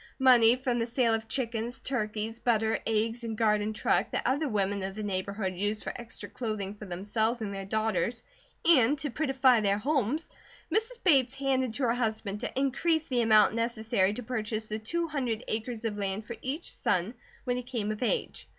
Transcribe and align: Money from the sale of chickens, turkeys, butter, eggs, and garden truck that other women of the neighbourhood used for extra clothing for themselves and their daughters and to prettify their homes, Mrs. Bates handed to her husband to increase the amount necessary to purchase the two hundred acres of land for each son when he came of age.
Money 0.17 0.55
from 0.55 0.79
the 0.79 0.87
sale 0.87 1.13
of 1.13 1.27
chickens, 1.27 1.79
turkeys, 1.79 2.39
butter, 2.39 2.79
eggs, 2.87 3.23
and 3.23 3.37
garden 3.37 3.71
truck 3.71 4.09
that 4.09 4.23
other 4.25 4.49
women 4.49 4.81
of 4.81 4.95
the 4.95 5.03
neighbourhood 5.03 5.53
used 5.55 5.83
for 5.83 5.93
extra 5.95 6.27
clothing 6.27 6.73
for 6.73 6.85
themselves 6.87 7.39
and 7.39 7.53
their 7.53 7.65
daughters 7.67 8.23
and 8.65 8.97
to 8.97 9.11
prettify 9.11 9.61
their 9.61 9.77
homes, 9.77 10.27
Mrs. 10.73 11.03
Bates 11.03 11.35
handed 11.35 11.75
to 11.75 11.83
her 11.83 11.93
husband 11.93 12.39
to 12.41 12.59
increase 12.59 13.05
the 13.09 13.21
amount 13.21 13.53
necessary 13.53 14.11
to 14.13 14.23
purchase 14.23 14.69
the 14.69 14.79
two 14.79 15.07
hundred 15.07 15.43
acres 15.47 15.85
of 15.85 15.99
land 15.99 16.25
for 16.25 16.35
each 16.41 16.71
son 16.71 17.13
when 17.43 17.57
he 17.57 17.61
came 17.61 17.91
of 17.91 18.01
age. 18.01 18.47